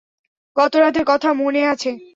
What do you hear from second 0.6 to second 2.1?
রাতের কথা মনে আছে?